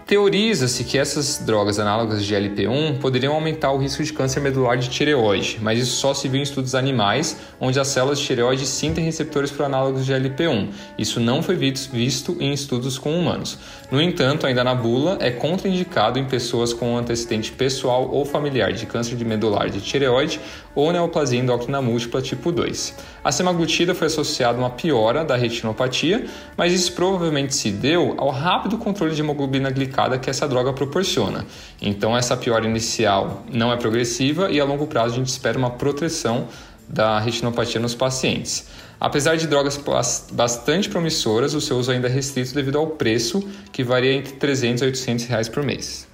Teoriza-se 0.06 0.84
que 0.84 1.00
essas 1.00 1.40
drogas 1.40 1.80
análogas 1.80 2.24
de 2.24 2.36
LP1 2.36 3.00
poderiam 3.00 3.34
aumentar 3.34 3.72
o 3.72 3.78
risco 3.80 4.04
de 4.04 4.14
câncer 4.14 4.40
medular 4.40 4.78
de 4.78 4.88
tireoide, 4.88 5.58
mas 5.60 5.80
isso 5.80 5.96
só 5.96 6.14
se 6.14 6.28
viu 6.28 6.40
em 6.40 6.44
estudos 6.44 6.76
animais, 6.76 7.38
onde 7.60 7.80
as 7.80 7.88
células 7.88 8.20
de 8.20 8.26
tireoide 8.26 8.68
sim 8.68 8.94
têm 8.94 9.04
receptores 9.04 9.50
para 9.50 9.66
análogos 9.66 10.06
de 10.06 10.14
LP1. 10.14 10.70
Isso 10.96 11.20
não 11.20 11.42
foi 11.42 11.56
visto 11.56 12.38
em 12.40 12.54
estudos 12.54 13.00
com 13.00 13.20
humanos. 13.20 13.58
No 13.90 14.00
entanto, 14.00 14.46
ainda 14.46 14.64
na 14.64 14.76
bula, 14.76 15.18
é 15.20 15.32
contraindicado 15.32 16.20
em 16.20 16.26
pessoas 16.26 16.72
com 16.72 16.94
um 16.94 16.98
antecedente 17.00 17.52
pessoal 17.52 18.08
ou 18.12 18.26
familiar 18.26 18.74
de 18.74 18.86
câncer 18.86 19.16
de 19.16 19.26
medular 19.26 19.72
de 19.72 19.82
tireoide 19.82 20.40
ou 20.76 20.92
neoplasia 20.92 21.40
endócrina 21.40 21.82
múltipla 21.82 22.22
tipo 22.22 22.52
2. 22.52 22.94
A 23.24 23.32
semaglutida 23.32 23.96
foi 23.96 24.08
associada 24.08 24.58
a 24.58 24.62
uma 24.62 24.70
piora 24.70 25.24
da 25.24 25.36
retinopatia, 25.36 26.26
mas 26.58 26.74
isso 26.74 26.92
provavelmente 26.94 27.56
se 27.56 27.72
deu 27.72 28.14
ao 28.18 28.30
rápido 28.30 28.78
controle 28.78 29.16
de 29.16 29.22
hemoglobina 29.22 29.72
glicada 29.72 30.20
que 30.20 30.30
essa 30.30 30.48
droga 30.48 30.74
proporciona. 30.74 31.46
Então 31.82 32.16
essa 32.16 32.36
piora 32.36 32.66
inicial 32.66 33.44
não 33.52 33.72
é 33.72 33.78
progressiva 33.78 34.52
e 34.52 34.60
a 34.60 34.66
longo 34.66 34.86
prazo 34.86 35.16
a 35.16 35.18
gente 35.18 35.30
espera 35.30 35.58
uma 35.58 35.72
proteção 35.72 36.48
da 36.88 37.20
retinopatia 37.20 37.80
nos 37.80 37.96
pacientes. 37.96 38.68
Apesar 39.00 39.36
de 39.36 39.48
drogas 39.48 39.80
bastante 40.32 40.90
promissoras, 40.90 41.54
o 41.54 41.62
seu 41.62 41.78
uso 41.78 41.92
ainda 41.92 42.08
é 42.08 42.12
restrito 42.12 42.54
devido 42.54 42.78
ao 42.78 42.88
preço, 42.88 43.48
que 43.72 43.84
varia 43.84 44.14
entre 44.14 44.34
300 44.34 44.82
e 44.82 44.86
800 44.86 45.26
reais 45.26 45.50
por 45.50 45.64
mês. 45.64 46.08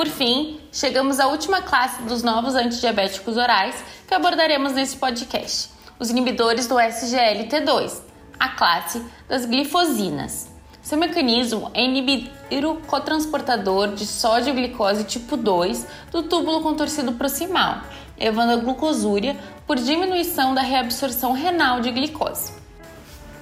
Por 0.00 0.08
fim, 0.08 0.58
chegamos 0.72 1.20
à 1.20 1.26
última 1.26 1.60
classe 1.60 2.02
dos 2.04 2.22
novos 2.22 2.54
antidiabéticos 2.54 3.36
orais 3.36 3.84
que 4.08 4.14
abordaremos 4.14 4.72
neste 4.72 4.96
podcast: 4.96 5.68
os 5.98 6.08
inibidores 6.08 6.66
do 6.66 6.76
SGLT2, 6.76 8.00
a 8.38 8.48
classe 8.48 9.04
das 9.28 9.44
glifosinas. 9.44 10.48
Seu 10.80 10.96
mecanismo 10.96 11.70
é 11.74 11.84
inibir 11.84 12.30
o 12.64 12.76
cotransportador 12.76 13.88
de 13.88 14.06
sódio-glicose 14.06 15.04
tipo 15.04 15.36
2 15.36 15.86
do 16.10 16.22
túbulo 16.22 16.62
contorcido 16.62 17.12
proximal, 17.12 17.82
levando 18.18 18.52
a 18.52 18.56
glucosúria 18.56 19.36
por 19.66 19.76
diminuição 19.76 20.54
da 20.54 20.62
reabsorção 20.62 21.32
renal 21.32 21.82
de 21.82 21.90
glicose. 21.90 22.54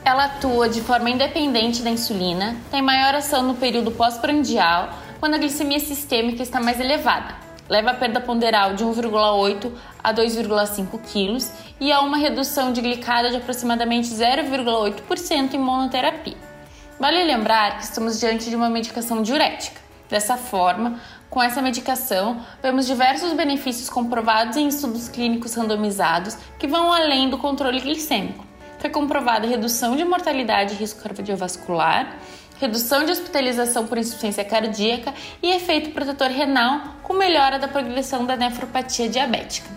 Ela 0.05 0.25
atua 0.25 0.69
de 0.69 0.81
forma 0.81 1.09
independente 1.09 1.83
da 1.83 1.91
insulina, 1.91 2.57
tem 2.69 2.83
maior 2.83 3.15
ação 3.15 3.45
no 3.45 3.55
período 3.55 3.93
pós-prandial 3.93 5.07
quando 5.21 5.35
a 5.35 5.39
glicemia 5.39 5.81
sistêmica 5.81 6.43
está 6.43 6.61
mais 6.61 6.81
elevada. 6.81 7.35
Leva 7.69 7.91
a 7.91 7.95
perda 7.95 8.21
ponderal 8.21 8.75
de 8.75 8.85
1,8 8.85 9.71
a 10.03 10.15
2,5 10.15 10.99
kg 11.01 11.53
e 11.79 11.93
a 11.93 12.01
uma 12.01 12.17
redução 12.17 12.73
de 12.73 12.81
glicada 12.81 13.31
de 13.31 13.37
aproximadamente 13.37 14.09
0,8% 14.09 15.55
em 15.55 15.59
monoterapia. 15.59 16.37
Vale 16.99 17.23
lembrar 17.25 17.77
que 17.77 17.85
estamos 17.85 18.19
diante 18.19 18.49
de 18.49 18.57
uma 18.57 18.71
medicação 18.71 19.23
diurética. 19.23 19.81
Dessa 20.09 20.39
forma, 20.39 20.99
com 21.29 21.43
essa 21.43 21.61
medicação, 21.61 22.41
vemos 22.63 22.87
diversos 22.87 23.35
benefícios 23.35 23.91
comprovados 23.91 24.57
em 24.57 24.69
estudos 24.69 25.09
clínicos 25.09 25.55
randomizados 25.55 26.37
que 26.59 26.67
vão 26.67 26.91
além 26.91 27.29
do 27.29 27.37
controle 27.37 27.81
glicêmico. 27.81 28.47
Foi 28.79 28.89
comprovada 28.89 29.47
redução 29.47 29.95
de 29.95 30.05
mortalidade 30.05 30.73
e 30.73 30.77
risco 30.77 31.03
cardiovascular, 31.03 32.17
redução 32.59 33.05
de 33.05 33.13
hospitalização 33.13 33.87
por 33.87 33.99
insuficiência 33.99 34.45
cardíaca 34.45 35.15
e 35.43 35.51
efeito 35.51 35.91
protetor 35.91 36.29
renal 36.29 36.81
com 37.03 37.15
melhora 37.15 37.59
da 37.59 37.69
progressão 37.69 38.27
da 38.27 38.37
nefropatia 38.37 39.09
diabética. 39.09 39.69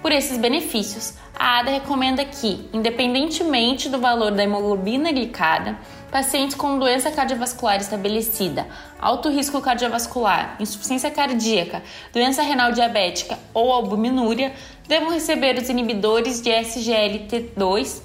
Por 0.00 0.10
esses 0.10 0.36
benefícios, 0.36 1.14
a 1.38 1.60
ADA 1.60 1.70
recomenda 1.70 2.24
que, 2.24 2.68
independentemente 2.72 3.88
do 3.88 4.00
valor 4.00 4.32
da 4.32 4.42
hemoglobina 4.42 5.12
glicada, 5.12 5.78
pacientes 6.10 6.56
com 6.56 6.78
doença 6.78 7.10
cardiovascular 7.10 7.80
estabelecida, 7.80 8.66
alto 9.00 9.30
risco 9.30 9.60
cardiovascular, 9.60 10.56
insuficiência 10.58 11.10
cardíaca, 11.10 11.82
doença 12.12 12.42
renal 12.42 12.72
diabética 12.72 13.38
ou 13.54 13.72
albuminúria 13.72 14.52
devam 14.88 15.10
receber 15.10 15.56
os 15.56 15.68
inibidores 15.68 16.42
de 16.42 16.50
SGLT2. 16.50 18.02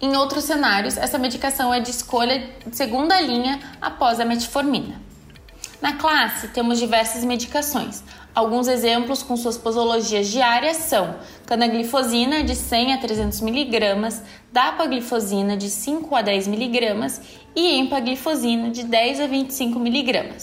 Em 0.00 0.16
outros 0.16 0.44
cenários, 0.44 0.96
essa 0.96 1.18
medicação 1.18 1.74
é 1.74 1.80
de 1.80 1.90
escolha 1.90 2.50
de 2.64 2.76
segunda 2.76 3.20
linha 3.20 3.58
após 3.82 4.20
a 4.20 4.24
metformina. 4.24 5.02
Na 5.82 5.94
classe, 5.94 6.46
temos 6.48 6.78
diversas 6.78 7.24
medicações. 7.24 8.04
Alguns 8.32 8.68
exemplos 8.68 9.24
com 9.24 9.36
suas 9.36 9.58
posologias 9.58 10.28
diárias 10.28 10.76
são 10.76 11.16
canaglifosina 11.46 12.44
de 12.44 12.54
100 12.54 12.92
a 12.92 12.98
300 12.98 13.42
mg, 13.42 14.22
dapaglifosina 14.52 15.56
de 15.56 15.68
5 15.68 16.14
a 16.14 16.22
10 16.22 16.46
mg 16.46 17.20
e 17.56 17.76
empaglifosina 17.80 18.70
de 18.70 18.84
10 18.84 19.20
a 19.20 19.26
25 19.26 19.80
mg. 19.80 20.36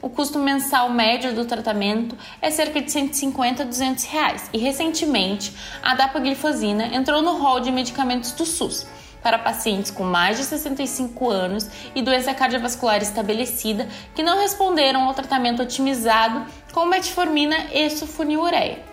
O 0.00 0.08
custo 0.08 0.38
mensal 0.38 0.88
médio 0.88 1.34
do 1.34 1.44
tratamento 1.44 2.16
é 2.40 2.50
cerca 2.50 2.80
de 2.80 2.90
150 2.90 3.62
a 3.62 3.66
200 3.66 4.04
reais 4.04 4.48
e 4.54 4.58
recentemente 4.58 5.52
a 5.82 5.94
dapaglifosina 5.94 6.86
entrou 6.96 7.20
no 7.20 7.36
rol 7.36 7.60
de 7.60 7.70
medicamentos 7.70 8.32
do 8.32 8.46
SUS 8.46 8.86
para 9.22 9.38
pacientes 9.38 9.90
com 9.90 10.04
mais 10.04 10.36
de 10.36 10.44
65 10.44 11.30
anos 11.30 11.68
e 11.94 12.02
doença 12.02 12.34
cardiovascular 12.34 13.00
estabelecida 13.02 13.88
que 14.14 14.22
não 14.22 14.38
responderam 14.40 15.04
ao 15.04 15.14
tratamento 15.14 15.62
otimizado 15.62 16.44
com 16.72 16.84
metformina 16.86 17.56
e 17.72 17.88
sulfonilureia. 17.90 18.92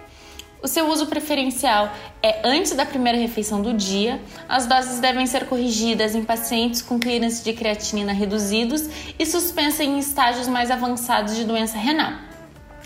O 0.61 0.67
seu 0.67 0.89
uso 0.89 1.07
preferencial 1.07 1.89
é 2.21 2.41
antes 2.43 2.73
da 2.73 2.85
primeira 2.85 3.17
refeição 3.17 3.61
do 3.61 3.73
dia. 3.73 4.19
As 4.47 4.65
doses 4.65 4.99
devem 4.99 5.25
ser 5.25 5.45
corrigidas 5.45 6.15
em 6.15 6.23
pacientes 6.23 6.81
com 6.81 6.99
clearance 6.99 7.43
de 7.43 7.53
creatinina 7.53 8.11
reduzidos 8.11 8.89
e 9.17 9.25
suspensa 9.25 9.85
em 9.85 9.97
estágios 9.99 10.49
mais 10.49 10.69
avançados 10.69 11.37
de 11.37 11.45
doença 11.45 11.77
renal. 11.77 12.28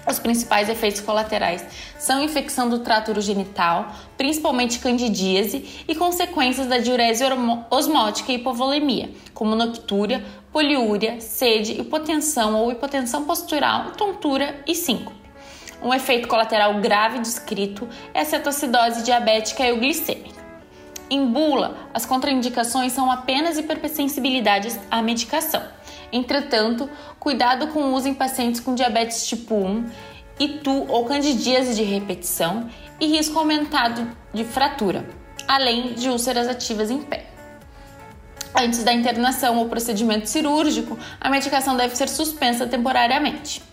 Os 0.06 0.20
principais 0.20 0.68
efeitos 0.68 1.00
colaterais 1.00 1.66
são 1.98 2.22
infecção 2.22 2.70
do 2.70 2.80
trato 2.80 3.12
urogenital, 3.12 3.94
principalmente 4.18 4.80
candidíase, 4.80 5.84
e 5.88 5.96
consequências 5.96 6.68
da 6.68 6.78
diurese 6.78 7.24
osmótica 7.70 8.32
e 8.32 8.36
hipovolemia, 8.36 9.12
como 9.34 9.56
noctúria, 9.56 10.24
poliúria, 10.52 11.22
sede, 11.22 11.80
hipotensão 11.80 12.56
ou 12.56 12.72
hipotensão 12.72 13.24
postural, 13.24 13.92
tontura 13.92 14.62
e 14.68 14.76
síncope. 14.76 15.24
Um 15.82 15.94
efeito 15.94 16.28
colateral 16.28 16.80
grave 16.80 17.20
descrito 17.20 17.88
é 18.14 18.22
a 18.22 18.26
cetoacidose 18.26 19.04
diabética 19.04 19.66
euglicêmica. 19.66 20.44
Em 21.10 21.26
bula, 21.26 21.78
as 21.94 22.06
contraindicações 22.06 22.92
são 22.92 23.12
apenas 23.12 23.58
hipersensibilidade 23.58 24.70
à 24.90 25.02
medicação 25.02 25.62
Entretanto, 26.13 26.88
cuidado 27.20 27.70
com 27.70 27.79
o 27.79 27.93
uso 27.96 28.08
em 28.08 28.13
pacientes 28.13 28.62
com 28.62 28.75
diabetes 28.75 29.25
tipo 29.25 29.55
1, 29.55 29.89
ITU 30.39 30.86
ou 30.88 31.05
candidíase 31.05 31.74
de 31.74 31.82
repetição 31.82 32.70
e 33.00 33.08
risco 33.08 33.39
aumentado 33.39 34.08
de 34.32 34.43
fratura, 34.46 35.10
além 35.48 35.96
de 35.96 36.10
úlceras 36.10 36.48
ativas 36.48 36.91
em 36.91 37.01
pé. 37.01 37.25
Antes 38.55 38.84
da 38.84 38.93
internação 38.93 39.58
ou 39.58 39.67
procedimento 39.67 40.29
cirúrgico, 40.29 41.00
a 41.20 41.32
medicação 41.32 41.75
deve 41.75 41.96
ser 41.96 42.08
suspensa 42.08 42.67
temporariamente. 42.67 43.63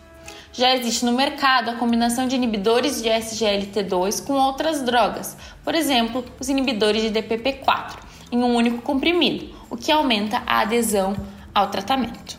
Já 0.50 0.75
existe 0.75 1.04
no 1.04 1.12
mercado 1.12 1.68
a 1.68 1.75
combinação 1.75 2.26
de 2.26 2.37
inibidores 2.37 3.02
de 3.02 3.11
SGLT2 3.11 4.25
com 4.26 4.32
outras 4.32 4.82
drogas, 4.82 5.37
por 5.62 5.75
exemplo, 5.75 6.25
os 6.40 6.49
inibidores 6.49 7.02
de 7.02 7.11
DPP4, 7.11 7.99
em 8.32 8.38
um 8.42 8.54
único 8.54 8.80
comprimido, 8.80 9.54
o 9.68 9.76
que 9.76 9.92
aumenta 9.92 10.42
a 10.47 10.62
adesão 10.62 11.14
ao 11.54 11.69
tratamento. 11.69 12.38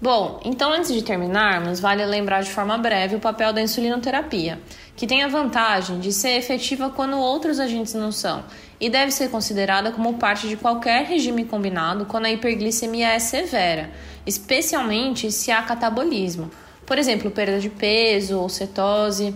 Bom, 0.00 0.40
então 0.44 0.72
antes 0.72 0.92
de 0.92 1.02
terminarmos, 1.02 1.80
vale 1.80 2.06
lembrar 2.06 2.42
de 2.42 2.50
forma 2.50 2.78
breve 2.78 3.16
o 3.16 3.20
papel 3.20 3.52
da 3.52 3.60
insulinoterapia, 3.60 4.60
que 4.94 5.08
tem 5.08 5.24
a 5.24 5.28
vantagem 5.28 5.98
de 5.98 6.12
ser 6.12 6.36
efetiva 6.36 6.88
quando 6.88 7.18
outros 7.18 7.58
agentes 7.58 7.94
não 7.94 8.12
são, 8.12 8.44
e 8.80 8.88
deve 8.88 9.10
ser 9.10 9.28
considerada 9.28 9.90
como 9.90 10.14
parte 10.14 10.48
de 10.48 10.56
qualquer 10.56 11.04
regime 11.04 11.44
combinado 11.44 12.06
quando 12.06 12.26
a 12.26 12.30
hiperglicemia 12.30 13.08
é 13.08 13.18
severa, 13.18 13.90
especialmente 14.24 15.32
se 15.32 15.50
há 15.50 15.62
catabolismo, 15.62 16.48
por 16.88 16.96
exemplo, 16.96 17.30
perda 17.30 17.60
de 17.60 17.68
peso 17.68 18.38
ou 18.38 18.48
cetose. 18.48 19.34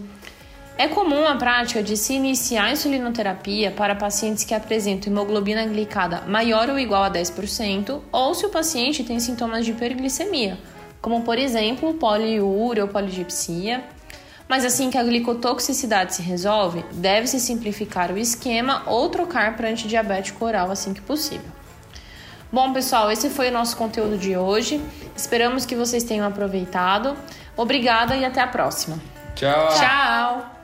É 0.83 0.89
comum 0.89 1.25
a 1.29 1.37
prática 1.37 1.81
de 1.81 1.97
se 1.97 2.13
iniciar 2.13 2.65
a 2.65 2.73
insulinoterapia 2.73 3.71
para 3.71 3.95
pacientes 3.95 4.43
que 4.43 4.53
apresentam 4.53 5.13
hemoglobina 5.13 5.65
glicada 5.65 6.23
maior 6.27 6.69
ou 6.69 6.77
igual 6.77 7.05
a 7.05 7.09
10% 7.09 8.01
ou 8.11 8.35
se 8.35 8.45
o 8.45 8.49
paciente 8.49 9.05
tem 9.05 9.21
sintomas 9.21 9.65
de 9.65 9.71
hiperglicemia, 9.71 10.59
como 11.01 11.23
por 11.23 11.39
exemplo 11.39 11.95
poliúria 11.95 12.83
ou 12.83 12.89
polidipsia. 12.89 13.85
Mas 14.49 14.65
assim 14.65 14.91
que 14.91 14.99
a 14.99 15.05
glicotoxicidade 15.05 16.17
se 16.17 16.23
resolve, 16.23 16.85
deve-se 16.95 17.39
simplificar 17.39 18.11
o 18.11 18.19
esquema 18.19 18.83
ou 18.87 19.09
trocar 19.09 19.57
para 19.57 19.69
antidiabético 19.69 20.45
oral 20.45 20.69
assim 20.69 20.93
que 20.93 21.01
possível. 21.01 21.47
Bom, 22.51 22.73
pessoal, 22.73 23.09
esse 23.09 23.31
foi 23.31 23.51
o 23.51 23.53
nosso 23.53 23.77
conteúdo 23.77 24.19
de 24.19 24.37
hoje. 24.37 24.83
Esperamos 25.17 25.65
que 25.65 25.77
vocês 25.77 26.03
tenham 26.03 26.27
aproveitado. 26.27 27.17
Obrigada 27.57 28.17
e 28.17 28.25
até 28.25 28.41
a 28.41 28.49
próxima. 28.49 28.99
Tchau. 29.37 29.69
Tchau. 29.79 30.62